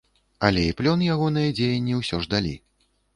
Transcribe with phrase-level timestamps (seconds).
[0.47, 2.55] Але і плён ягоныя дзеянні ўсё ж далі.